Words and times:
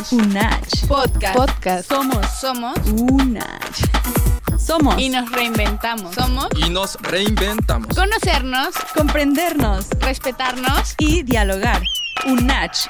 Unach. 0.00 0.12
Unach. 0.12 0.88
Podcast. 0.88 1.36
Podcast. 1.36 1.88
Somos. 1.88 2.26
Somos. 2.40 2.78
Unach. 2.86 4.58
Somos. 4.58 4.98
Y 4.98 5.10
nos 5.10 5.30
reinventamos. 5.30 6.14
Somos. 6.14 6.48
Y 6.56 6.70
nos 6.70 6.96
reinventamos. 7.02 7.94
Conocernos. 7.94 8.74
Comprendernos. 8.96 9.90
Respetarnos. 10.00 10.94
Y 10.96 11.22
dialogar. 11.22 11.82
Unach. 12.26 12.88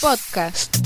Podcast. 0.00 0.78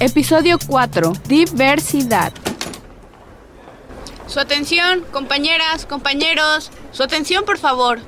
Episodio 0.00 0.58
4. 0.66 1.12
Diversidad. 1.28 2.32
Su 4.26 4.40
atención, 4.40 5.04
compañeras, 5.12 5.86
compañeros. 5.86 6.72
Su 6.96 7.02
atención, 7.02 7.44
por 7.44 7.58
favor. 7.58 7.98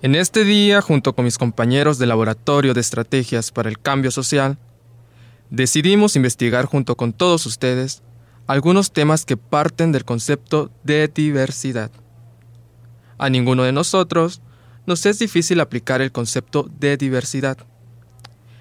En 0.00 0.14
este 0.14 0.44
día, 0.44 0.80
junto 0.80 1.14
con 1.14 1.26
mis 1.26 1.36
compañeros 1.36 1.98
del 1.98 2.08
Laboratorio 2.08 2.72
de 2.72 2.80
Estrategias 2.80 3.50
para 3.50 3.68
el 3.68 3.78
Cambio 3.78 4.10
Social, 4.10 4.56
decidimos 5.50 6.16
investigar 6.16 6.64
junto 6.64 6.96
con 6.96 7.12
todos 7.12 7.44
ustedes 7.44 8.02
algunos 8.46 8.90
temas 8.90 9.26
que 9.26 9.36
parten 9.36 9.92
del 9.92 10.06
concepto 10.06 10.70
de 10.82 11.08
diversidad. 11.08 11.90
A 13.18 13.28
ninguno 13.28 13.64
de 13.64 13.72
nosotros 13.72 14.40
nos 14.86 15.04
es 15.04 15.18
difícil 15.18 15.60
aplicar 15.60 16.00
el 16.00 16.10
concepto 16.10 16.70
de 16.78 16.96
diversidad. 16.96 17.58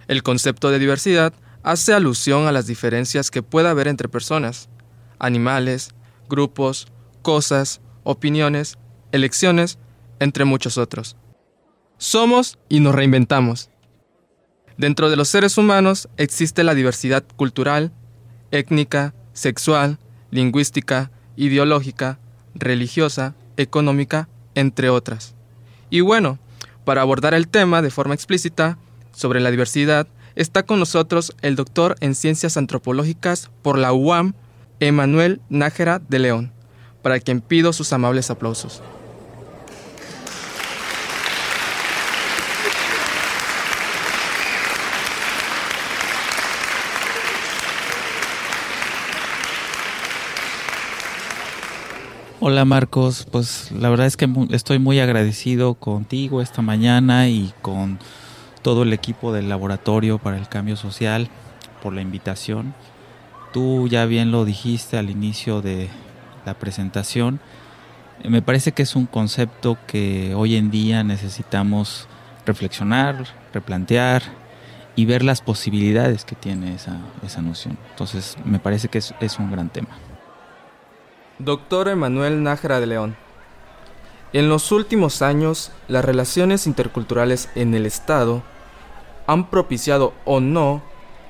El 0.09 0.21
concepto 0.21 0.70
de 0.70 0.79
diversidad 0.79 1.31
hace 1.63 1.94
alusión 1.94 2.48
a 2.48 2.52
las 2.52 2.68
diferencias 2.68 3.31
que 3.31 3.44
pueda 3.44 3.72
haber 3.72 3.88
entre 3.88 4.09
personas, 4.09 4.70
animales, 5.20 5.94
grupos, 6.30 6.88
cosas, 7.21 7.82
opiniones, 8.04 8.77
elecciones, 9.12 9.77
entre 10.20 10.46
muchos 10.46 10.77
otros. 10.77 11.16
Somos 11.98 12.57
y 12.70 12.79
nos 12.79 12.96
reinventamos. 12.96 13.70
Dentro 14.77 15.10
de 15.10 15.18
los 15.18 15.27
seres 15.27 15.57
humanos 15.57 16.07
existe 16.18 16.63
la 16.63 16.74
diversidad 16.74 17.26
cultural, 17.35 17.91
étnica, 18.51 19.13
sexual, 19.34 19.99
lingüística, 20.32 21.12
ideológica, 21.35 22.20
religiosa, 22.55 23.35
económica, 23.57 24.29
entre 24.55 24.90
otras. 24.90 25.35
Y 25.90 26.01
bueno, 26.01 26.40
para 26.85 27.01
abordar 27.01 27.34
el 27.34 27.48
tema 27.48 27.82
de 27.82 27.90
forma 27.90 28.13
explícita 28.13 28.77
sobre 29.12 29.41
la 29.41 29.51
diversidad, 29.51 30.07
está 30.40 30.63
con 30.63 30.79
nosotros 30.79 31.35
el 31.41 31.57
doctor 31.57 31.98
en 31.99 32.15
Ciencias 32.15 32.55
Antropológicas 32.55 33.51
por 33.62 33.77
la 33.77 33.91
UAM, 33.91 34.35
Emanuel 34.79 35.41
Nájera 35.49 35.99
de 35.99 36.18
León, 36.18 36.54
para 37.01 37.20
quien 37.20 37.41
pido 37.41 37.73
sus 37.73 37.91
amables 37.91 38.29
aplausos. 38.29 38.82
Hola 52.40 52.63
Marcos, 52.63 53.27
pues 53.29 53.73
la 53.73 53.90
verdad 53.90 54.07
es 54.07 54.15
que 54.15 54.29
estoy 54.51 54.79
muy 54.79 55.01
agradecido 55.01 55.73
contigo 55.73 56.41
esta 56.41 56.62
mañana 56.62 57.27
y 57.27 57.54
con 57.62 57.99
todo 58.62 58.84
el 58.84 58.93
equipo 58.93 59.32
del 59.34 59.49
Laboratorio 59.49 60.18
para 60.18 60.38
el 60.38 60.48
Cambio 60.48 60.76
Social 60.76 61.29
por 61.82 61.93
la 61.93 62.02
invitación. 62.02 62.74
Tú 63.54 63.88
ya 63.88 64.06
bien 64.06 64.31
lo 64.31 64.46
dijiste 64.46 64.97
al 64.97 65.09
inicio 65.09 65.62
de 65.62 65.90
la 66.46 66.53
presentación. 66.53 67.40
Me 68.24 68.41
parece 68.41 68.74
que 68.74 68.84
es 68.84 68.96
un 68.96 69.06
concepto 69.06 69.78
que 69.88 70.34
hoy 70.35 70.56
en 70.56 70.72
día 70.72 71.03
necesitamos 71.03 72.07
reflexionar, 72.45 73.25
replantear 73.53 74.23
y 74.95 75.06
ver 75.06 75.23
las 75.23 75.41
posibilidades 75.41 76.25
que 76.25 76.35
tiene 76.35 76.75
esa, 76.75 76.97
esa 77.25 77.41
noción. 77.41 77.78
Entonces 77.91 78.35
me 78.44 78.59
parece 78.59 78.89
que 78.89 78.97
es, 78.97 79.13
es 79.22 79.39
un 79.39 79.51
gran 79.51 79.69
tema. 79.69 79.97
Doctor 81.39 81.88
Emanuel 81.88 82.44
Nájera 82.44 82.79
de 82.81 82.88
León. 82.88 83.16
En 84.33 84.50
los 84.50 84.72
últimos 84.72 85.22
años, 85.22 85.72
las 85.88 86.06
relaciones 86.06 86.67
interculturales 86.67 87.50
en 87.56 87.73
el 87.73 87.85
Estado 87.85 88.44
han 89.29 89.51
propiciado 89.51 90.13
o 90.25 90.40
no 90.40 90.81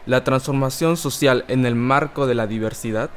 la 0.06 0.24
transformación 0.24 0.96
social 0.96 1.44
en 1.50 1.66
el 1.66 1.76
marco 1.76 2.28
de 2.28 2.34
la 2.34 2.48
diversidad. 2.48 3.10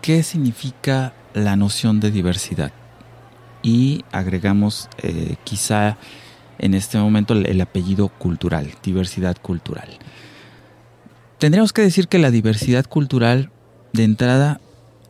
¿Qué 0.00 0.22
significa 0.22 1.12
la 1.34 1.54
noción 1.56 2.00
de 2.00 2.10
diversidad? 2.10 2.72
Y 3.62 4.04
agregamos 4.10 4.88
eh, 5.02 5.36
quizá 5.44 5.98
en 6.58 6.72
este 6.72 6.96
momento 6.96 7.34
el, 7.34 7.44
el 7.46 7.60
apellido 7.60 8.08
cultural, 8.08 8.70
diversidad 8.82 9.36
cultural. 9.40 9.98
Tendríamos 11.38 11.74
que 11.74 11.82
decir 11.82 12.08
que 12.08 12.18
la 12.18 12.30
diversidad 12.30 12.86
cultural, 12.86 13.50
de 13.92 14.04
entrada, 14.04 14.60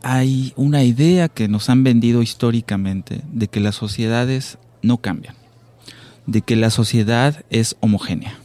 hay 0.03 0.51
una 0.57 0.83
idea 0.83 1.29
que 1.29 1.47
nos 1.47 1.69
han 1.69 1.85
vendido 1.85 2.21
históricamente 2.21 3.21
de 3.31 3.47
que 3.47 3.61
las 3.61 3.75
sociedades 3.75 4.57
no 4.81 4.97
cambian, 4.97 5.35
de 6.27 6.41
que 6.41 6.55
la 6.55 6.69
sociedad 6.69 7.45
es 7.49 7.75
homogénea. 7.79 8.39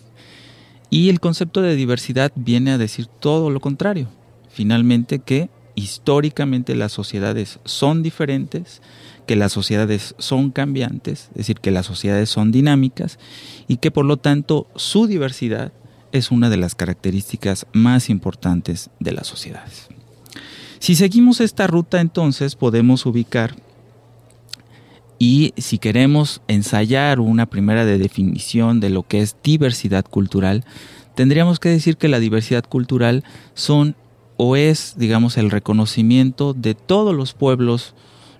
Y 0.90 1.08
el 1.08 1.20
concepto 1.20 1.62
de 1.62 1.76
diversidad 1.76 2.32
viene 2.34 2.72
a 2.72 2.78
decir 2.78 3.06
todo 3.06 3.50
lo 3.50 3.60
contrario. 3.60 4.08
Finalmente 4.48 5.20
que 5.20 5.48
históricamente 5.76 6.74
las 6.74 6.92
sociedades 6.92 7.60
son 7.64 8.02
diferentes, 8.02 8.82
que 9.26 9.36
las 9.36 9.52
sociedades 9.52 10.14
son 10.18 10.50
cambiantes, 10.50 11.28
es 11.30 11.36
decir, 11.36 11.60
que 11.60 11.70
las 11.70 11.86
sociedades 11.86 12.28
son 12.28 12.50
dinámicas 12.50 13.18
y 13.68 13.76
que 13.76 13.90
por 13.90 14.04
lo 14.04 14.16
tanto 14.16 14.66
su 14.74 15.06
diversidad 15.06 15.72
es 16.12 16.32
una 16.32 16.50
de 16.50 16.56
las 16.56 16.74
características 16.74 17.66
más 17.72 18.10
importantes 18.10 18.90
de 18.98 19.12
las 19.12 19.28
sociedades. 19.28 19.88
Si 20.80 20.96
seguimos 20.96 21.40
esta 21.40 21.66
ruta 21.66 22.00
entonces 22.00 22.56
podemos 22.56 23.06
ubicar 23.06 23.54
y 25.22 25.52
si 25.58 25.76
queremos 25.76 26.40
ensayar 26.48 27.20
una 27.20 27.44
primera 27.44 27.84
de 27.84 27.98
definición 27.98 28.80
de 28.80 28.88
lo 28.88 29.02
que 29.02 29.20
es 29.20 29.36
diversidad 29.42 30.06
cultural, 30.06 30.64
tendríamos 31.14 31.60
que 31.60 31.68
decir 31.68 31.98
que 31.98 32.08
la 32.08 32.18
diversidad 32.18 32.64
cultural 32.64 33.22
son 33.52 33.96
o 34.38 34.56
es, 34.56 34.94
digamos, 34.96 35.36
el 35.36 35.50
reconocimiento 35.50 36.54
de 36.54 36.74
todos 36.74 37.14
los 37.14 37.34
pueblos 37.34 37.94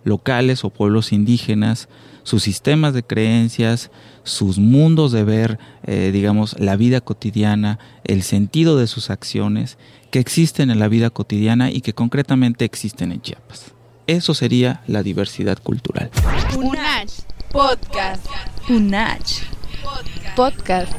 locales 0.04 0.64
o 0.64 0.70
pueblos 0.70 1.12
indígenas, 1.12 1.90
sus 2.22 2.42
sistemas 2.42 2.94
de 2.94 3.02
creencias, 3.02 3.90
sus 4.24 4.58
mundos 4.58 5.12
de 5.12 5.24
ver, 5.24 5.58
eh, 5.82 6.10
digamos, 6.14 6.58
la 6.58 6.76
vida 6.76 7.02
cotidiana, 7.02 7.78
el 8.04 8.22
sentido 8.22 8.78
de 8.78 8.86
sus 8.86 9.10
acciones 9.10 9.76
que 10.10 10.18
existen 10.18 10.70
en 10.70 10.78
la 10.78 10.88
vida 10.88 11.10
cotidiana 11.10 11.70
y 11.70 11.82
que 11.82 11.92
concretamente 11.92 12.64
existen 12.64 13.12
en 13.12 13.20
Chiapas. 13.20 13.74
Eso 14.10 14.34
sería 14.34 14.82
la 14.88 15.04
diversidad 15.04 15.62
cultural. 15.62 16.10
Unach. 16.56 17.12
Podcast. 17.52 18.26
Unach. 18.68 19.44
Podcast. 20.34 20.92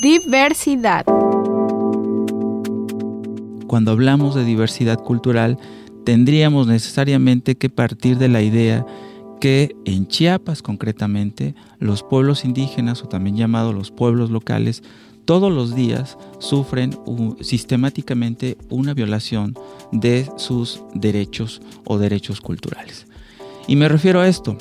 Diversidad. 0.00 1.04
Cuando 3.68 3.92
hablamos 3.92 4.34
de 4.34 4.44
diversidad 4.44 4.98
cultural, 4.98 5.58
tendríamos 6.04 6.66
necesariamente 6.66 7.56
que 7.56 7.70
partir 7.70 8.18
de 8.18 8.26
la 8.26 8.42
idea 8.42 8.84
que 9.40 9.76
en 9.84 10.08
Chiapas 10.08 10.60
concretamente 10.60 11.54
los 11.78 12.02
pueblos 12.02 12.44
indígenas 12.44 13.04
o 13.04 13.06
también 13.06 13.36
llamados 13.36 13.76
los 13.76 13.92
pueblos 13.92 14.30
locales 14.30 14.82
todos 15.24 15.52
los 15.52 15.74
días 15.74 16.18
sufren 16.38 16.98
sistemáticamente 17.40 18.56
una 18.68 18.94
violación 18.94 19.54
de 19.92 20.28
sus 20.36 20.82
derechos 20.94 21.62
o 21.84 21.98
derechos 21.98 22.40
culturales. 22.40 23.06
Y 23.66 23.76
me 23.76 23.88
refiero 23.88 24.20
a 24.20 24.28
esto. 24.28 24.56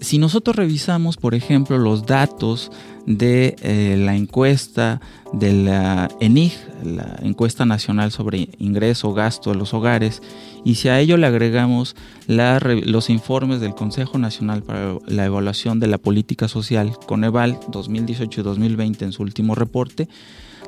Si 0.00 0.18
nosotros 0.18 0.56
revisamos, 0.56 1.16
por 1.16 1.34
ejemplo, 1.34 1.76
los 1.78 2.06
datos 2.06 2.70
de 3.06 3.56
eh, 3.60 3.96
la 3.98 4.16
encuesta 4.16 5.00
de 5.32 5.52
la 5.52 6.08
ENIG, 6.20 6.52
la 6.84 7.18
encuesta 7.22 7.66
nacional 7.66 8.10
sobre 8.10 8.48
ingreso, 8.58 9.12
gasto 9.12 9.50
de 9.50 9.56
los 9.56 9.74
hogares, 9.74 10.22
y 10.64 10.76
si 10.76 10.88
a 10.88 11.00
ello 11.00 11.16
le 11.16 11.26
agregamos 11.26 11.96
los 12.26 13.10
informes 13.10 13.60
del 13.60 13.74
Consejo 13.74 14.18
Nacional 14.18 14.62
para 14.62 14.96
la 15.06 15.24
Evaluación 15.24 15.80
de 15.80 15.86
la 15.86 15.98
Política 15.98 16.48
Social, 16.48 16.92
Coneval 17.06 17.58
2018-2020 17.60 19.02
en 19.02 19.12
su 19.12 19.22
último 19.22 19.54
reporte, 19.54 20.08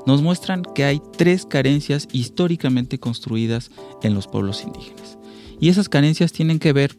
nos 0.06 0.22
muestran 0.22 0.62
que 0.74 0.84
hay 0.84 1.00
tres 1.16 1.46
carencias 1.46 2.08
históricamente 2.12 2.98
construidas 2.98 3.70
en 4.02 4.14
los 4.14 4.26
pueblos 4.26 4.62
indígenas. 4.64 5.18
Y 5.60 5.68
esas 5.68 5.88
carencias 5.88 6.32
tienen 6.32 6.58
que 6.58 6.72
ver, 6.72 6.96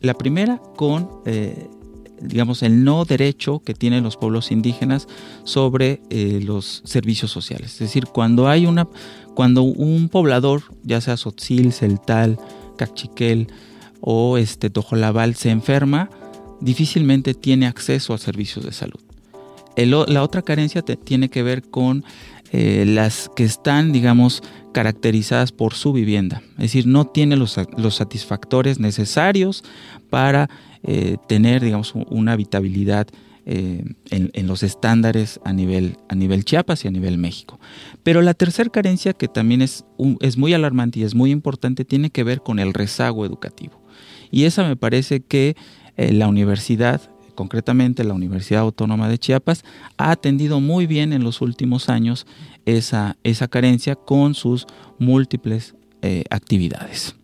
la 0.00 0.14
primera, 0.14 0.60
con 0.76 1.08
eh, 1.26 1.68
digamos, 2.20 2.62
el 2.62 2.84
no 2.84 3.04
derecho 3.04 3.60
que 3.60 3.74
tienen 3.74 4.04
los 4.04 4.16
pueblos 4.16 4.50
indígenas 4.50 5.08
sobre 5.44 6.00
eh, 6.10 6.40
los 6.42 6.82
servicios 6.84 7.30
sociales. 7.30 7.72
Es 7.72 7.78
decir, 7.78 8.06
cuando 8.06 8.48
hay 8.48 8.66
una, 8.66 8.88
cuando 9.34 9.62
un 9.62 10.08
poblador, 10.08 10.62
ya 10.82 11.00
sea 11.00 11.16
Sotzil, 11.16 11.72
Celtal, 11.72 12.38
Cachiquel 12.76 13.48
o 14.00 14.38
este 14.38 14.70
Tojolabal 14.70 15.34
se 15.34 15.50
enferma, 15.50 16.10
difícilmente 16.60 17.34
tiene 17.34 17.66
acceso 17.66 18.14
a 18.14 18.18
servicios 18.18 18.64
de 18.64 18.72
salud. 18.72 19.00
la 19.76 20.22
otra 20.22 20.42
carencia 20.42 20.82
tiene 20.82 21.28
que 21.28 21.42
ver 21.42 21.62
con 21.62 22.04
eh, 22.56 22.84
las 22.86 23.28
que 23.34 23.42
están, 23.42 23.90
digamos, 23.90 24.40
caracterizadas 24.72 25.50
por 25.50 25.74
su 25.74 25.92
vivienda. 25.92 26.40
Es 26.52 26.66
decir, 26.66 26.86
no 26.86 27.04
tiene 27.04 27.36
los, 27.36 27.58
satisfactores 27.90 28.78
necesarios 28.78 29.64
para 30.08 30.48
eh, 30.84 31.16
tener, 31.26 31.64
digamos, 31.64 31.94
una 31.96 32.30
habitabilidad 32.30 33.08
eh, 33.44 33.82
en, 34.08 34.46
los 34.46 34.62
estándares 34.62 35.40
a 35.44 35.52
nivel, 35.52 35.96
a 36.08 36.14
nivel 36.14 36.44
Chiapas 36.44 36.84
y 36.84 36.88
a 36.88 36.92
nivel 36.92 37.18
México. 37.18 37.58
Pero 38.04 38.22
la 38.22 38.34
tercera 38.34 38.70
carencia, 38.70 39.14
que 39.14 39.26
también 39.26 39.60
es, 39.60 39.84
es 40.20 40.36
muy 40.36 40.54
alarmante 40.54 41.00
y 41.00 41.02
es 41.02 41.16
muy 41.16 41.32
importante, 41.32 41.84
tiene 41.84 42.10
que 42.10 42.22
ver 42.22 42.40
con 42.40 42.60
el 42.60 42.72
rezago 42.72 43.26
educativo. 43.26 43.82
Y 44.30 44.44
esa 44.44 44.62
me 44.62 44.76
parece 44.76 45.18
que 45.18 45.56
la 45.96 46.28
universidad 46.28 47.10
concretamente 47.34 48.04
la 48.04 48.14
Universidad 48.14 48.62
Autónoma 48.62 49.08
de 49.08 49.18
Chiapas, 49.18 49.64
ha 49.96 50.10
atendido 50.10 50.60
muy 50.60 50.86
bien 50.86 51.12
en 51.12 51.24
los 51.24 51.40
últimos 51.40 51.88
años 51.88 52.26
esa, 52.64 53.16
esa 53.24 53.48
carencia 53.48 53.94
con 53.94 54.34
sus 54.34 54.66
múltiples 54.98 55.74
eh, 56.02 56.24
actividades. 56.30 57.16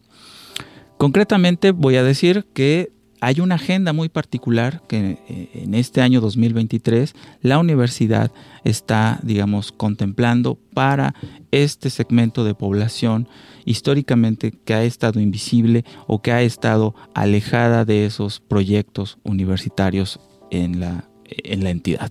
Concretamente 0.96 1.70
voy 1.70 1.96
a 1.96 2.04
decir 2.04 2.46
que 2.52 2.92
hay 3.20 3.40
una 3.40 3.56
agenda 3.56 3.92
muy 3.92 4.08
particular 4.08 4.82
que 4.88 5.18
eh, 5.28 5.50
en 5.54 5.74
este 5.74 6.00
año 6.00 6.20
2023 6.20 7.14
la 7.42 7.58
universidad 7.58 8.32
está, 8.64 9.20
digamos, 9.22 9.72
contemplando 9.72 10.58
para 10.74 11.14
este 11.50 11.90
segmento 11.90 12.44
de 12.44 12.54
población 12.54 13.28
históricamente 13.64 14.52
que 14.52 14.74
ha 14.74 14.84
estado 14.84 15.20
invisible 15.20 15.84
o 16.06 16.22
que 16.22 16.32
ha 16.32 16.42
estado 16.42 16.94
alejada 17.14 17.84
de 17.84 18.06
esos 18.06 18.40
proyectos 18.40 19.18
universitarios 19.22 20.18
en 20.50 20.80
la, 20.80 21.08
en 21.26 21.62
la 21.62 21.70
entidad. 21.70 22.10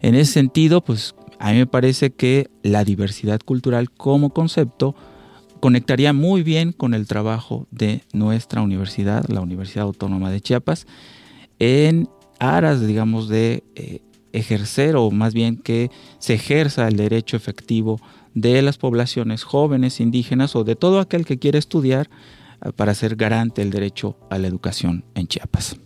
En 0.00 0.14
ese 0.14 0.32
sentido, 0.32 0.82
pues 0.82 1.14
a 1.38 1.52
mí 1.52 1.58
me 1.58 1.66
parece 1.66 2.12
que 2.12 2.50
la 2.62 2.84
diversidad 2.84 3.40
cultural 3.40 3.90
como 3.90 4.30
concepto 4.30 4.94
conectaría 5.62 6.12
muy 6.12 6.42
bien 6.42 6.72
con 6.72 6.92
el 6.92 7.06
trabajo 7.06 7.68
de 7.70 8.02
nuestra 8.12 8.62
universidad, 8.62 9.24
la 9.28 9.40
Universidad 9.40 9.84
Autónoma 9.84 10.28
de 10.28 10.40
Chiapas, 10.40 10.88
en 11.60 12.08
aras, 12.40 12.84
digamos, 12.84 13.28
de 13.28 13.62
eh, 13.76 14.00
ejercer 14.32 14.96
o 14.96 15.08
más 15.12 15.34
bien 15.34 15.56
que 15.56 15.92
se 16.18 16.34
ejerza 16.34 16.88
el 16.88 16.96
derecho 16.96 17.36
efectivo 17.36 18.00
de 18.34 18.60
las 18.60 18.76
poblaciones 18.76 19.44
jóvenes, 19.44 20.00
indígenas 20.00 20.56
o 20.56 20.64
de 20.64 20.74
todo 20.74 20.98
aquel 20.98 21.24
que 21.24 21.38
quiere 21.38 21.60
estudiar 21.60 22.10
eh, 22.64 22.72
para 22.74 22.92
ser 22.92 23.14
garante 23.14 23.62
del 23.62 23.70
derecho 23.70 24.16
a 24.30 24.38
la 24.38 24.48
educación 24.48 25.04
en 25.14 25.28
Chiapas. 25.28 25.76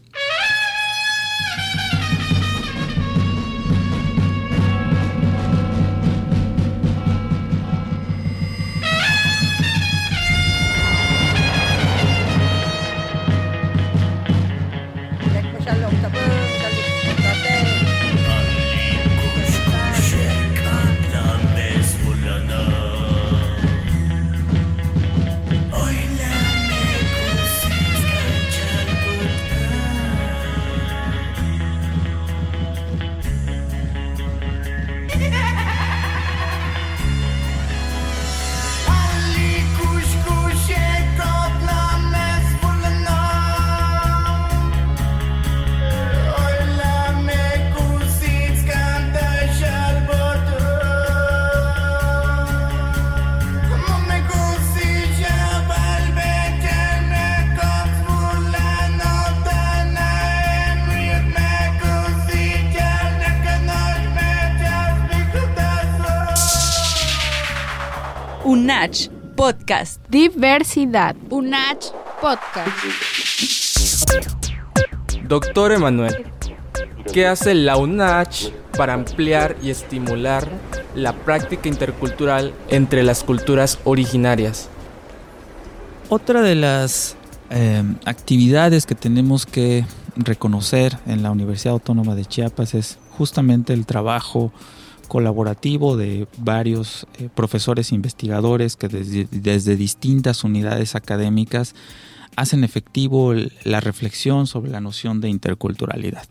UNACH 68.76 69.08
Podcast. 69.36 70.02
Diversidad. 70.10 71.16
UNACH 71.30 71.86
Podcast. 72.20 72.76
Doctor 75.26 75.72
Emanuel, 75.72 76.26
¿qué 77.10 77.26
hace 77.26 77.54
la 77.54 77.78
UNACH 77.78 78.50
para 78.76 78.92
ampliar 78.92 79.56
y 79.62 79.70
estimular 79.70 80.46
la 80.94 81.14
práctica 81.14 81.70
intercultural 81.70 82.52
entre 82.68 83.02
las 83.02 83.24
culturas 83.24 83.78
originarias? 83.84 84.68
Otra 86.10 86.42
de 86.42 86.56
las 86.56 87.16
eh, 87.48 87.82
actividades 88.04 88.84
que 88.84 88.94
tenemos 88.94 89.46
que 89.46 89.86
reconocer 90.16 90.98
en 91.06 91.22
la 91.22 91.30
Universidad 91.30 91.72
Autónoma 91.72 92.14
de 92.14 92.26
Chiapas 92.26 92.74
es 92.74 92.98
justamente 93.16 93.72
el 93.72 93.86
trabajo 93.86 94.52
colaborativo 95.06 95.96
de 95.96 96.26
varios 96.38 97.06
eh, 97.18 97.28
profesores 97.34 97.92
investigadores 97.92 98.76
que 98.76 98.88
desde, 98.88 99.76
distintas 99.76 100.44
unidades 100.44 100.94
académicas 100.94 101.74
hacen 102.36 102.64
efectivo 102.64 103.34
la 103.64 103.80
reflexión 103.80 104.46
sobre 104.46 104.70
la 104.70 104.80
noción 104.80 105.20
de 105.20 105.28
interculturalidad. 105.28 106.26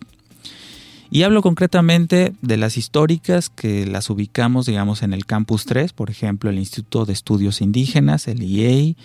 Y 1.09 1.23
hablo 1.23 1.41
concretamente 1.41 2.33
de 2.41 2.57
las 2.57 2.77
históricas 2.77 3.49
que 3.49 3.85
las 3.85 4.09
ubicamos, 4.09 4.65
digamos, 4.65 5.03
en 5.03 5.13
el 5.13 5.25
Campus 5.25 5.65
3, 5.65 5.93
por 5.93 6.09
ejemplo, 6.09 6.49
el 6.49 6.59
Instituto 6.59 7.05
de 7.05 7.13
Estudios 7.13 7.61
Indígenas, 7.61 8.27
el 8.27 8.43
IEI, 8.43 8.97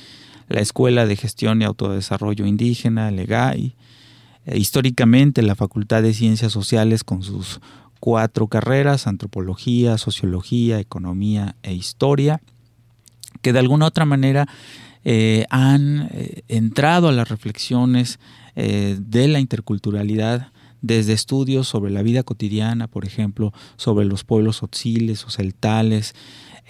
la 0.49 0.61
Escuela 0.61 1.07
de 1.07 1.17
Gestión 1.17 1.63
y 1.63 1.65
Autodesarrollo 1.65 2.45
Indígena, 2.45 3.09
el 3.09 3.21
EGAI, 3.21 3.75
eh, 4.47 4.59
históricamente 4.59 5.43
la 5.43 5.55
Facultad 5.55 6.03
de 6.03 6.13
Ciencias 6.13 6.53
Sociales 6.53 7.05
con 7.05 7.23
sus 7.23 7.61
cuatro 8.01 8.49
carreras, 8.49 9.07
antropología, 9.07 9.99
sociología, 9.99 10.81
economía 10.81 11.57
e 11.63 11.75
historia, 11.75 12.41
que 13.43 13.53
de 13.53 13.59
alguna 13.59 13.87
otra 13.87 14.07
manera 14.07 14.49
eh, 15.05 15.47
han 15.51 16.09
eh, 16.13 16.43
entrado 16.49 17.09
a 17.09 17.13
las 17.13 17.29
reflexiones 17.29 18.19
eh, 18.57 18.99
de 18.99 19.29
la 19.29 19.39
interculturalidad 19.39 20.53
desde 20.83 21.13
estudios 21.13 21.69
sobre 21.69 21.91
la 21.91 22.03
vida 22.03 22.23
cotidiana, 22.23 22.87
por 22.87 23.05
ejemplo, 23.05 23.53
sobre 23.77 24.07
los 24.07 24.25
pueblos 24.25 24.63
otziles 24.63 25.25
o 25.25 25.31
celtales, 25.31 26.15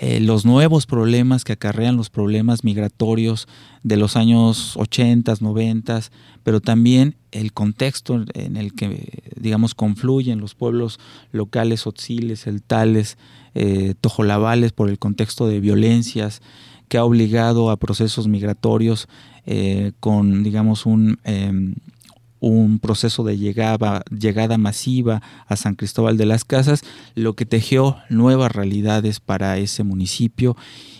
los 0.00 0.46
nuevos 0.46 0.86
problemas 0.86 1.44
que 1.44 1.52
acarrean 1.52 1.96
los 1.96 2.08
problemas 2.08 2.64
migratorios 2.64 3.46
de 3.82 3.98
los 3.98 4.16
años 4.16 4.76
80, 4.76 5.34
90, 5.40 6.00
pero 6.42 6.60
también 6.60 7.16
el 7.32 7.52
contexto 7.52 8.24
en 8.34 8.56
el 8.56 8.72
que, 8.72 9.22
digamos, 9.36 9.74
confluyen 9.74 10.40
los 10.40 10.54
pueblos 10.54 10.98
locales, 11.32 11.86
otziles, 11.86 12.44
celtales, 12.44 13.18
eh, 13.54 13.94
tojolabales, 14.00 14.72
por 14.72 14.88
el 14.88 14.98
contexto 14.98 15.46
de 15.46 15.60
violencias 15.60 16.40
que 16.88 16.98
ha 16.98 17.04
obligado 17.04 17.70
a 17.70 17.76
procesos 17.76 18.26
migratorios 18.26 19.08
eh, 19.46 19.92
con, 20.00 20.42
digamos, 20.42 20.86
un, 20.86 21.18
em, 21.24 21.74
un 22.40 22.78
proceso 22.78 23.22
de 23.22 23.38
llegada, 23.38 24.02
llegada 24.10 24.58
masiva 24.58 25.22
a 25.46 25.56
San 25.56 25.74
Cristóbal 25.74 26.16
de 26.16 26.26
las 26.26 26.44
Casas, 26.44 26.82
lo 27.14 27.34
que 27.34 27.46
tejió 27.46 27.98
nuevas 28.08 28.52
realidades 28.52 29.20
para 29.20 29.58
ese 29.58 29.84
municipio 29.84 30.56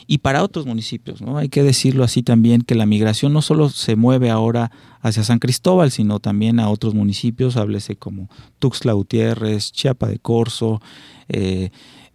y 0.06 0.18
para 0.18 0.42
otros 0.42 0.66
municipios. 0.66 1.22
¿no? 1.22 1.38
Hay 1.38 1.48
que 1.48 1.62
decirlo 1.62 2.04
así 2.04 2.22
también, 2.22 2.62
que 2.62 2.74
la 2.74 2.86
migración 2.86 3.32
no 3.32 3.42
solo 3.42 3.68
se 3.68 3.96
mueve 3.96 4.30
ahora 4.30 4.70
hacia 5.00 5.24
San 5.24 5.38
Cristóbal, 5.38 5.90
sino 5.90 6.18
también 6.18 6.60
a 6.60 6.68
otros 6.68 6.94
municipios, 6.94 7.56
háblese 7.56 7.96
como 7.96 8.28
Tuxtla 8.58 8.92
Gutiérrez, 8.92 9.72
Chiapa 9.72 10.08
de 10.08 10.18
Corzo, 10.18 10.82
eh, 11.28 11.70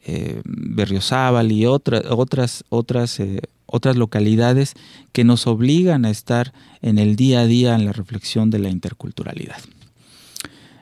eh, 0.08 0.42
Berriozábal 0.46 1.52
y 1.52 1.66
otras, 1.66 2.64
otras, 2.70 3.20
eh, 3.20 3.42
otras 3.66 3.96
localidades 3.96 4.74
que 5.12 5.24
nos 5.24 5.48
obligan 5.48 6.06
a 6.06 6.10
estar 6.10 6.54
en 6.82 6.98
el 6.98 7.16
día 7.16 7.42
a 7.42 7.46
día 7.46 7.76
en 7.76 7.86
la 7.86 7.94
reflexión 7.94 8.50
de 8.50 8.60
la 8.60 8.70
interculturalidad. 8.70 9.58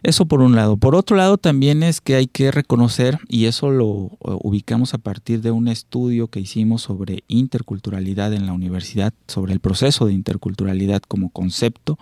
Eso 0.04 0.25
por 0.25 0.42
un 0.42 0.54
lado. 0.54 0.75
Por 0.75 0.96
otro 0.96 1.16
lado 1.16 1.38
también 1.38 1.82
es 1.82 2.02
que 2.02 2.16
hay 2.16 2.28
que 2.28 2.52
reconocer, 2.52 3.20
y 3.30 3.46
eso 3.46 3.72
lo 3.72 4.12
eh, 4.25 4.36
ubicamos 4.44 4.94
a 4.94 4.98
partir 4.98 5.42
de 5.42 5.52
un 5.52 5.70
estudio 5.70 6.28
que 6.28 6.42
hicimos 6.42 6.82
sobre 6.82 7.24
interculturalidad 7.30 8.34
en 8.34 8.46
la 8.46 8.52
universidad, 8.52 9.13
sobre 9.28 9.54
el 9.54 9.62
proceso 9.62 10.06
de 10.06 10.12
interculturalidad 10.12 11.02
como 11.08 11.30
concepto, 11.30 11.98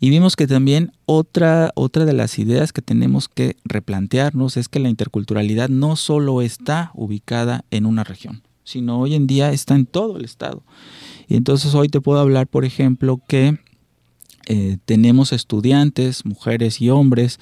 y 0.00 0.10
vimos 0.10 0.34
que 0.34 0.48
también 0.48 0.90
otra, 1.06 1.70
otra 1.76 2.04
de 2.04 2.12
las 2.12 2.38
ideas 2.40 2.72
que 2.72 2.82
tenemos 2.82 3.28
que 3.28 3.56
replantearnos 3.64 4.56
es 4.56 4.68
que 4.68 4.80
la 4.80 4.88
interculturalidad 4.88 5.68
no 5.68 5.94
solo 5.94 6.42
está 6.42 6.90
ubicada 6.94 7.64
en 7.70 7.86
una 7.86 8.02
región, 8.02 8.42
sino 8.64 9.00
hoy 9.00 9.14
en 9.14 9.26
día 9.26 9.52
está 9.52 9.74
en 9.74 9.86
todo 9.86 10.16
el 10.16 10.24
estado. 10.24 10.62
Y 11.28 11.36
entonces 11.36 11.74
hoy 11.74 11.88
te 11.88 12.00
puedo 12.00 12.18
hablar, 12.18 12.46
por 12.46 12.64
ejemplo, 12.64 13.20
que 13.28 13.58
eh, 14.46 14.78
tenemos 14.84 15.32
estudiantes, 15.32 16.24
mujeres 16.24 16.80
y 16.80 16.90
hombres, 16.90 17.38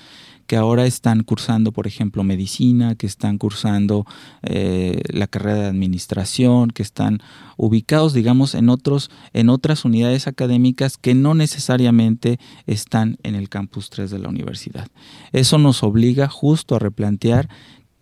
que 0.46 0.56
ahora 0.56 0.86
están 0.86 1.22
cursando, 1.22 1.72
por 1.72 1.86
ejemplo, 1.86 2.24
medicina, 2.24 2.94
que 2.94 3.06
están 3.06 3.38
cursando 3.38 4.04
eh, 4.42 5.00
la 5.08 5.26
carrera 5.26 5.60
de 5.60 5.66
administración, 5.66 6.70
que 6.70 6.82
están 6.82 7.20
ubicados, 7.56 8.12
digamos, 8.12 8.54
en 8.54 8.68
otros, 8.68 9.10
en 9.32 9.48
otras 9.48 9.84
unidades 9.84 10.26
académicas 10.26 10.98
que 10.98 11.14
no 11.14 11.34
necesariamente 11.34 12.38
están 12.66 13.18
en 13.22 13.34
el 13.34 13.48
campus 13.48 13.88
3 13.90 14.10
de 14.10 14.18
la 14.18 14.28
universidad. 14.28 14.88
Eso 15.32 15.58
nos 15.58 15.82
obliga 15.82 16.28
justo 16.28 16.76
a 16.76 16.80
replantear 16.80 17.48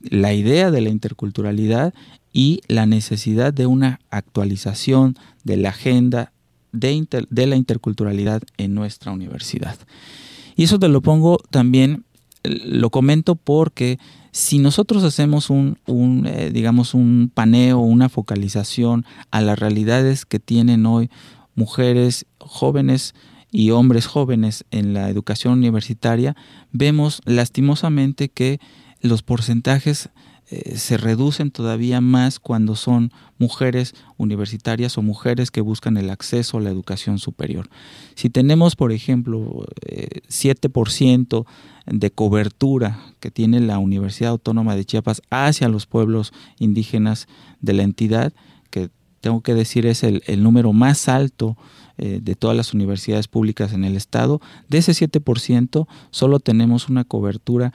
la 0.01 0.33
idea 0.33 0.71
de 0.71 0.81
la 0.81 0.89
interculturalidad 0.89 1.95
y 2.33 2.61
la 2.69 2.87
necesidad 2.87 3.53
de 3.53 3.67
una 3.67 4.01
actualización 4.11 5.17
de 5.45 5.57
la 5.57 5.71
agenda 5.71 6.33
de, 6.73 7.47
la 7.47 7.57
interculturalidad 7.57 8.43
en 8.57 8.75
nuestra 8.75 9.13
universidad. 9.13 9.77
Y 10.57 10.65
eso 10.65 10.79
te 10.79 10.89
lo 10.89 11.01
pongo 11.01 11.39
también, 11.51 12.05
lo 12.45 12.91
comento 12.91 13.35
porque 13.35 13.99
si 14.33 14.59
nosotros 14.59 15.03
hacemos 15.03 15.51
un, 15.51 15.77
eh, 16.27 16.51
digamos, 16.53 16.95
un 16.95 17.31
paneo, 17.33 17.79
una 17.79 18.09
focalización 18.09 19.05
a 19.31 19.41
las 19.41 19.59
realidades 19.59 20.25
que 20.25 20.39
tienen 20.39 20.87
hoy 20.87 21.11
mujeres 21.55 22.27
jóvenes 22.39 23.15
y 23.51 23.71
hombres 23.71 24.07
jóvenes 24.07 24.65
en 24.71 24.95
la 24.95 25.11
educación 25.11 25.55
universitaria, 25.55 26.37
vemos 26.71 27.21
lastimosamente 27.25 28.29
que 28.29 28.61
los 29.01 29.23
porcentajes 29.23 30.11
eh, 30.53 30.77
se 30.79 30.97
reducen 30.97 31.53
todavía 31.53 32.01
más 32.01 32.41
cuando 32.41 32.75
son 32.75 33.13
mujeres 33.39 33.95
universitarias 34.17 34.99
o 34.99 35.03
mujeres 35.03 35.53
que 35.53 35.61
buscan 35.61 35.97
el 35.97 36.11
acceso 36.11 36.59
a 36.59 36.61
la 36.61 36.71
educación 36.71 37.21
superior. 37.21 37.71
Si 38.17 38.31
tenemos, 38.31 38.75
por 38.75 38.91
ejemplo, 38.91 39.65
7% 40.29 41.45
eh, 41.47 41.51
de 41.87 42.11
cobertura 42.11 42.99
que 43.21 43.31
tiene 43.31 43.61
la 43.61 43.79
Universidad 43.79 44.33
Autónoma 44.33 44.75
de 44.75 44.85
Chiapas 44.85 45.23
hacia 45.31 45.69
los 45.69 45.87
pueblos 45.87 46.33
indígenas 46.59 47.29
de 47.61 47.73
la 47.73 47.85
entidad, 47.85 48.33
que 48.71 48.91
tengo 49.21 49.43
que 49.43 49.55
decir 49.55 49.87
es 49.87 50.03
el, 50.03 50.43
número 50.43 50.73
más 50.73 51.09
alto 51.09 51.57
eh, 51.97 52.19
de 52.21 52.35
todas 52.35 52.57
las 52.57 52.75
universidades 52.75 53.29
públicas 53.29 53.73
en 53.73 53.85
el 53.85 53.97
estado, 53.97 54.41
de 54.69 54.79
ese 54.79 54.93
7% 54.93 55.87
solo 56.11 56.41
tenemos 56.41 56.89
una 56.89 57.05
cobertura 57.05 57.73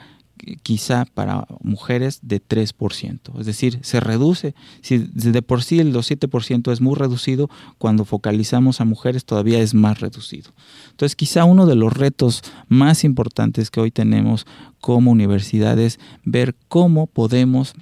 quizá 0.62 1.04
para 1.06 1.46
mujeres 1.62 2.20
de 2.22 2.42
3%. 2.42 3.40
Es 3.40 3.46
decir, 3.46 3.78
se 3.82 4.00
reduce. 4.00 4.54
Si 4.82 4.98
de 4.98 5.42
por 5.42 5.62
sí 5.62 5.78
el 5.80 5.94
7% 5.94 6.72
es 6.72 6.80
muy 6.80 6.94
reducido, 6.94 7.48
cuando 7.78 8.04
focalizamos 8.04 8.80
a 8.80 8.84
mujeres 8.84 9.24
todavía 9.24 9.60
es 9.60 9.74
más 9.74 10.00
reducido. 10.00 10.50
Entonces, 10.90 11.16
quizá 11.16 11.44
uno 11.44 11.66
de 11.66 11.74
los 11.74 11.92
retos 11.92 12.42
más 12.68 13.04
importantes 13.04 13.70
que 13.70 13.80
hoy 13.80 13.90
tenemos 13.90 14.46
como 14.80 15.10
universidad 15.10 15.78
es 15.78 15.98
ver 16.24 16.54
cómo 16.68 17.06
podemos 17.06 17.74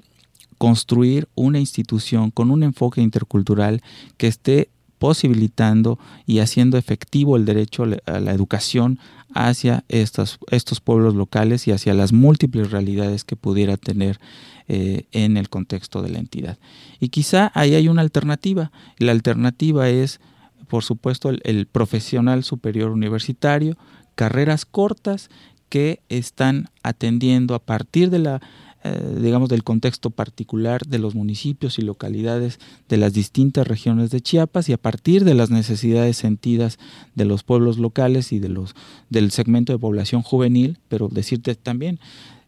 construir 0.58 1.28
una 1.34 1.58
institución 1.58 2.30
con 2.30 2.50
un 2.50 2.62
enfoque 2.62 3.02
intercultural 3.02 3.82
que 4.16 4.28
esté 4.28 4.70
posibilitando 4.99 5.99
y 6.25 6.38
haciendo 6.38 6.78
efectivo 6.78 7.37
el 7.37 7.44
derecho 7.44 7.84
a 8.06 8.20
la 8.20 8.32
educación 8.32 8.99
hacia 9.34 9.84
estos, 9.88 10.38
pueblos 10.82 11.14
locales 11.14 11.66
y 11.68 11.72
hacia 11.72 11.92
las 11.92 12.12
múltiples 12.12 12.70
realidades 12.70 13.24
que 13.24 13.36
pudiera 13.36 13.76
tener 13.76 14.20
eh, 14.68 15.06
en 15.12 15.36
el 15.36 15.48
contexto 15.48 16.00
de 16.02 16.10
la 16.10 16.18
entidad. 16.18 16.58
Y 17.00 17.08
quizá 17.08 17.50
ahí 17.54 17.74
hay 17.74 17.88
una 17.88 18.02
alternativa. 18.02 18.70
La 18.98 19.12
alternativa 19.12 19.88
es, 19.88 20.20
por 20.68 20.84
supuesto, 20.84 21.30
el 21.30 21.66
profesional 21.66 22.44
superior 22.44 22.90
universitario, 22.90 23.76
carreras 24.14 24.64
cortas 24.64 25.28
que 25.68 26.00
están 26.08 26.68
atendiendo 26.82 27.54
a 27.54 27.58
partir 27.58 28.10
de 28.10 28.20
la 28.20 28.40
eh, 28.86 29.18
digamos, 29.18 29.48
del 29.48 29.64
contexto 29.64 30.10
particular 30.10 30.82
de 30.86 30.98
los 30.98 31.14
municipios 31.14 31.78
y 31.78 31.82
localidades 31.82 32.60
de 32.86 32.98
las 32.98 33.14
distintas 33.14 33.66
regiones 33.66 34.10
de 34.10 34.20
Chiapas 34.20 34.68
y 34.68 34.74
a 34.74 34.76
partir 34.76 35.24
de 35.24 35.32
las 35.32 35.48
necesidades 35.48 36.18
sentidas 36.18 36.78
de 37.14 37.24
los 37.24 37.44
pueblos 37.44 37.78
locales 37.78 38.30
y 38.30 38.40
de 38.40 38.50
los, 38.50 38.74
del 39.08 39.30
segmento 39.30 39.72
de 39.72 39.78
población 39.78 40.20
juvenil, 40.20 40.78
pero 40.88 41.08
decirte 41.08 41.54
también 41.54 41.98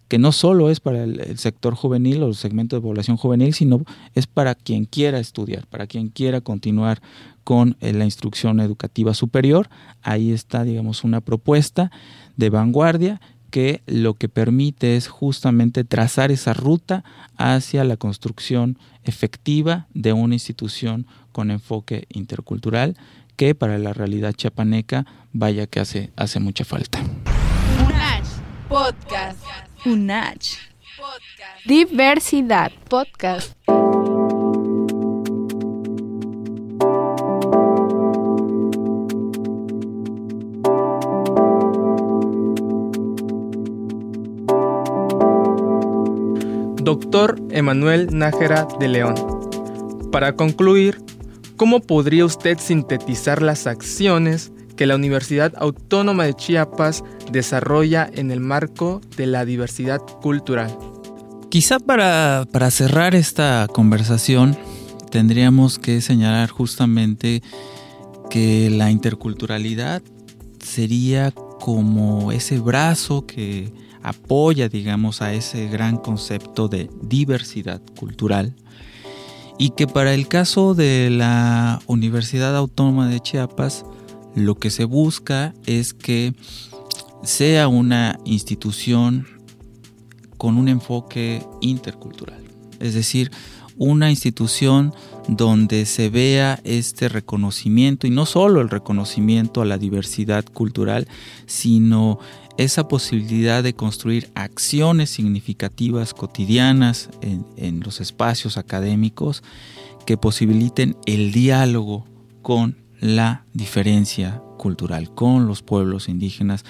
que 0.09 0.19
no 0.19 0.31
solo 0.31 0.71
es 0.71 0.81
para 0.81 1.05
el, 1.05 1.39
sector 1.39 1.75
juvenil 1.75 2.23
o 2.23 2.29
el 2.29 2.35
segmento 2.35 2.77
de 2.77 2.83
población 2.83 3.17
juvenil, 3.17 3.55
sino 3.55 3.83
es 4.15 4.27
para 4.27 4.55
quien 4.55 4.85
quiera 4.85 5.19
estudiar, 5.19 5.67
para 5.67 5.87
quien 5.87 6.09
quiera 6.09 6.43
continuar 6.43 7.01
con 7.45 7.77
eh, 7.81 7.95
la 7.95 8.05
instrucción 8.05 8.61
educativa 8.61 9.15
superior. 9.15 9.69
Ahí 10.03 10.33
está, 10.33 10.65
digamos, 10.65 11.03
una 11.03 11.23
propuesta 11.23 11.91
de 12.37 12.51
vanguardia 12.51 13.21
que 13.57 13.81
lo 13.87 14.13
que 14.13 14.29
permite 14.29 14.99
es 14.99 15.09
justamente 15.09 15.83
trazar 15.83 16.31
esa 16.31 16.53
ruta 16.53 17.05
hacia 17.39 17.85
la 17.85 17.97
construcción 17.97 18.79
efectiva 19.03 19.87
de 19.95 20.13
una 20.13 20.35
institución 20.35 21.07
con 21.33 21.51
enfoque 21.51 22.05
intercultural 22.11 22.99
que 23.37 23.55
para 23.55 23.79
la 23.79 23.95
realidad 23.95 24.35
chapaneca 24.35 25.07
vaya 25.33 25.67
que 25.67 25.81
hace, 25.81 26.11
hace 26.17 26.39
mucha 26.39 26.67
falta. 26.67 27.03
UNACH 27.83 28.27
Podcast. 28.69 29.39
UNACH 29.87 30.59
Podcast. 30.99 31.65
Diversidad 31.65 32.73
Podcast. 32.91 33.57
Doctor 46.87 47.43
Emanuel 47.51 48.17
Nájera 48.17 48.69
de 48.79 48.87
León. 48.87 49.17
Para 50.13 50.37
concluir, 50.37 51.03
¿cómo 51.57 51.81
podría 51.81 52.25
usted 52.25 52.59
sintetizar 52.61 53.43
las 53.43 53.67
acciones 53.67 54.53
que 54.77 54.87
la 54.87 54.95
Universidad 54.95 55.53
Autónoma 55.57 56.27
de 56.27 56.35
Chiapas 56.35 57.03
desarrolla 57.33 58.09
en 58.15 58.31
el 58.31 58.39
marco 58.39 59.01
de 59.17 59.27
la 59.27 59.45
diversidad 59.45 59.99
cultural? 60.23 60.79
Quizá 61.49 61.81
para, 61.81 62.47
para 62.53 62.71
cerrar 62.71 63.17
esta 63.17 63.67
conversación 63.73 64.57
tendríamos 65.11 65.81
que 65.81 66.01
señalar 66.01 66.51
justamente 66.51 67.43
que 68.31 68.71
la 68.71 68.93
interculturalidad 68.93 70.03
sería 70.61 71.33
como 71.33 72.31
ese 72.31 72.61
brazo 72.61 73.27
que 73.27 73.73
apoya, 74.07 74.69
digamos, 74.69 75.21
a 75.21 75.35
ese 75.35 75.67
gran 75.67 75.97
concepto 75.97 76.69
de 76.69 76.89
diversidad 77.03 77.83
cultural 77.99 78.55
y 79.59 79.71
que 79.71 79.89
para 79.89 80.15
el 80.15 80.29
caso 80.29 80.75
de 80.75 81.11
la 81.11 81.81
Universidad 81.87 82.57
Autónoma 82.57 83.09
de 83.09 83.19
Chiapas, 83.19 83.85
lo 84.37 84.55
que 84.55 84.71
se 84.71 84.85
busca 84.85 85.55
es 85.67 85.93
que 85.93 86.35
sea 87.25 87.67
una 87.67 88.21
institución 88.25 89.27
con 90.37 90.57
un 90.57 90.69
enfoque 90.69 91.43
intercultural, 91.61 92.45
es 92.79 92.95
decir, 92.95 93.33
una 93.77 94.09
institución 94.11 94.95
donde 95.27 95.85
se 95.85 96.11
vea 96.11 96.61
este 96.63 97.09
reconocimiento 97.09 98.07
y 98.07 98.11
no 98.11 98.25
solo 98.25 98.61
el 98.61 98.71
reconocimiento 98.71 99.63
a 99.63 99.65
la 99.65 99.79
diversidad 99.79 100.45
cultural, 100.45 101.09
sino 101.47 102.21
esa 102.59 102.89
posibilidad 102.89 103.63
de 103.63 103.75
construir 103.75 104.31
acciones 104.35 105.11
significativas 105.11 106.15
cotidianas 106.15 107.11
en, 107.21 107.81
los 107.81 108.01
espacios 108.01 108.57
académicos 108.57 109.43
que 110.07 110.17
posibiliten 110.17 110.97
el 111.07 111.33
diálogo 111.33 112.07
con 112.43 112.79
la 113.01 113.45
diferencia 113.53 114.41
cultural, 114.57 115.13
con 115.15 115.47
los 115.47 115.63
pueblos 115.63 116.09
indígenas. 116.09 116.65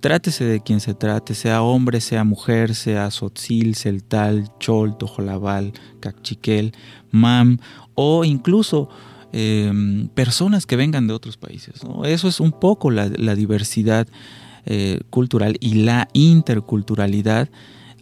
Trátese 0.00 0.44
de 0.44 0.60
quien 0.60 0.80
se 0.80 0.94
trate, 0.94 1.34
sea 1.34 1.62
hombre, 1.62 2.00
sea 2.00 2.24
mujer, 2.24 2.74
sea 2.74 3.10
sotzil, 3.10 3.76
celtal, 3.76 4.50
chol, 4.58 4.98
tojolabal, 4.98 5.72
cachiquel, 6.00 6.72
mam 7.10 7.58
o 7.94 8.24
incluso 8.24 8.88
em, 9.32 10.08
personas 10.08 10.66
que 10.66 10.76
vengan 10.76 11.06
de 11.06 11.14
otros 11.14 11.36
países. 11.36 11.80
Eso 12.04 12.28
es 12.28 12.40
un 12.40 12.52
poco 12.52 12.90
la 12.90 13.34
diversidad 13.34 14.06
eh, 14.66 15.00
cultural 15.10 15.56
y 15.60 15.74
la 15.74 16.08
interculturalidad 16.12 17.48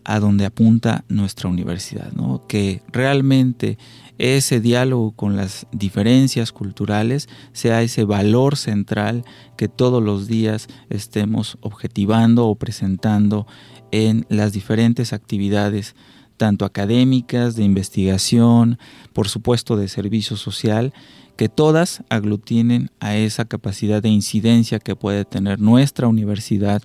a 0.05 0.21
donde 0.21 0.47
apunta 0.47 1.05
nuestra 1.09 1.51
universidad, 1.51 2.11
que 2.49 2.81
realmente 2.91 3.77
ese 4.17 4.59
diálogo 4.59 5.13
con 5.13 5.37
las 5.37 5.67
diferencias 5.71 6.51
culturales 6.51 7.29
sea 7.53 7.83
ese 7.83 8.05
valor 8.05 8.57
central 8.57 9.25
que 9.59 9.69
todos 9.69 10.03
los 10.03 10.27
días 10.27 10.69
estemos 10.89 11.59
objetivando 11.61 12.47
o 12.47 12.55
presentando 12.55 13.47
en 13.91 14.25
las 14.31 14.53
diferentes 14.53 15.13
actividades 15.13 15.95
tanto 16.39 16.65
académicas, 16.65 17.57
de 17.57 17.65
investigación, 17.65 18.79
por 19.13 19.29
supuesto 19.29 19.77
de 19.77 19.89
servicio 19.89 20.37
social, 20.37 20.95
que 21.39 21.49
todas 21.49 22.03
aglutinen 22.09 22.91
a 22.99 23.15
esa 23.15 23.45
capacidad 23.45 24.03
de 24.03 24.09
incidencia 24.09 24.81
que 24.81 24.97
puede 24.97 25.25
tener 25.25 25.61
nuestra 25.61 26.09
universidad 26.09 26.83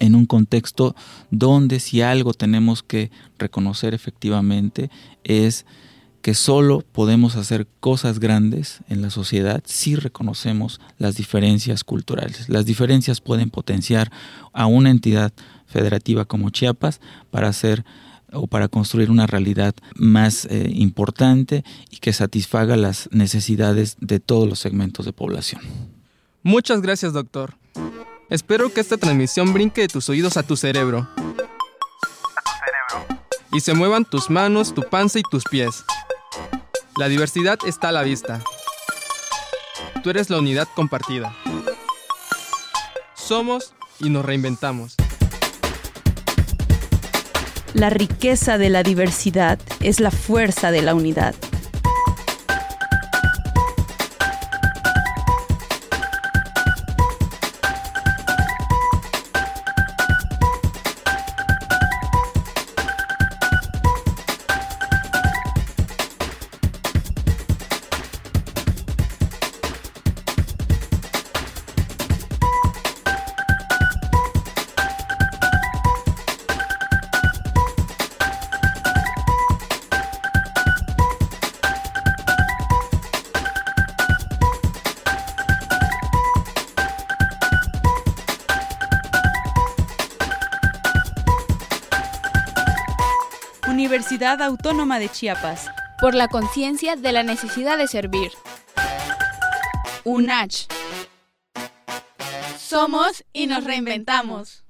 en 0.00 0.16
un 0.16 0.26
contexto 0.26 0.96
donde 1.30 1.78
si 1.78 2.02
algo 2.02 2.34
tenemos 2.34 2.82
que 2.82 3.12
reconocer 3.38 3.94
efectivamente 3.94 4.90
es 5.22 5.64
que 6.22 6.34
solo 6.34 6.80
podemos 6.90 7.36
hacer 7.36 7.68
cosas 7.78 8.18
grandes 8.18 8.80
en 8.88 9.00
la 9.00 9.10
sociedad 9.10 9.62
si 9.64 9.94
reconocemos 9.94 10.80
las 10.98 11.14
diferencias 11.14 11.84
culturales. 11.84 12.48
Las 12.48 12.66
diferencias 12.66 13.20
pueden 13.20 13.48
potenciar 13.48 14.10
a 14.52 14.66
una 14.66 14.90
entidad 14.90 15.32
federativa 15.66 16.24
como 16.24 16.50
Chiapas 16.50 17.00
para 17.30 17.46
hacer 17.46 17.84
o 18.32 18.46
para 18.46 18.68
construir 18.68 19.10
una 19.10 19.26
realidad 19.26 19.74
más 19.94 20.44
eh, 20.46 20.70
importante 20.74 21.64
y 21.90 21.98
que 21.98 22.12
satisfaga 22.12 22.76
las 22.76 23.08
necesidades 23.12 23.96
de 24.00 24.20
todos 24.20 24.48
los 24.48 24.58
segmentos 24.58 25.06
de 25.06 25.12
población. 25.12 25.62
Muchas 26.42 26.80
gracias, 26.80 27.12
doctor. 27.12 27.54
Espero 28.30 28.72
que 28.72 28.80
esta 28.80 28.96
transmisión 28.96 29.52
brinque 29.52 29.82
de 29.82 29.88
tus 29.88 30.08
oídos 30.08 30.36
a 30.36 30.42
tu 30.42 30.56
cerebro. 30.56 31.08
Y 33.52 33.60
se 33.60 33.74
muevan 33.74 34.04
tus 34.04 34.28
manos, 34.28 34.74
tu 34.74 34.82
panza 34.82 35.18
y 35.18 35.22
tus 35.30 35.44
pies. 35.44 35.84
La 36.98 37.08
diversidad 37.08 37.58
está 37.66 37.88
a 37.88 37.92
la 37.92 38.02
vista. 38.02 38.42
Tú 40.02 40.10
eres 40.10 40.28
la 40.30 40.38
unidad 40.38 40.68
compartida. 40.74 41.34
Somos 43.14 43.72
y 44.00 44.10
nos 44.10 44.24
reinventamos. 44.24 44.96
La 47.74 47.90
riqueza 47.90 48.56
de 48.56 48.70
la 48.70 48.82
diversidad 48.82 49.58
es 49.80 50.00
la 50.00 50.10
fuerza 50.10 50.70
de 50.70 50.82
la 50.82 50.94
unidad. 50.94 51.34
Universidad 94.18 94.48
Autónoma 94.48 94.98
de 94.98 95.08
Chiapas. 95.08 95.70
Por 96.00 96.16
la 96.16 96.26
conciencia 96.26 96.96
de 96.96 97.12
la 97.12 97.22
necesidad 97.22 97.78
de 97.78 97.86
servir. 97.86 98.32
UNACH. 100.02 100.66
Somos 102.58 103.24
y 103.32 103.46
nos 103.46 103.62
reinventamos. 103.62 104.64